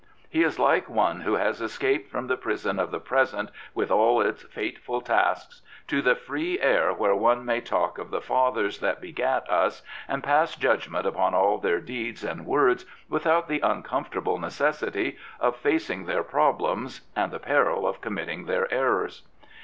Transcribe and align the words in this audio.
He 0.31 0.41
is 0.41 0.57
like 0.57 0.89
one 0.89 1.21
who 1.21 1.35
has 1.35 1.61
escaped 1.61 2.09
from 2.09 2.25
the 2.25 2.35
prison 2.35 2.79
of 2.79 2.89
the 2.89 2.99
present 2.99 3.51
with 3.75 3.91
all 3.91 4.19
its 4.19 4.41
fateful 4.41 4.99
tasks 4.99 5.61
to 5.89 6.01
the 6.01 6.15
free 6.15 6.59
air 6.59 6.91
where 6.91 7.13
one 7.13 7.45
may 7.45 7.61
talk 7.61 7.99
of 7.99 8.09
the 8.09 8.19
fathers 8.19 8.79
that 8.79 8.99
begat 8.99 9.47
us 9.47 9.83
and 10.07 10.23
pass 10.23 10.55
judgment 10.55 11.05
upon 11.05 11.35
all 11.35 11.59
their 11.59 11.79
deeds 11.79 12.23
and 12.23 12.47
words 12.47 12.83
without 13.09 13.47
the 13.47 13.59
uncomfortable 13.59 14.39
necessity 14.39 15.19
of 15.39 15.55
facing 15.55 16.05
their 16.07 16.23
problems 16.23 17.01
and 17.15 17.31
the 17.31 17.37
peril 17.37 17.85
of 17.87 18.01
committing 18.01 18.45
their 18.47 18.73
errors. 18.73 19.21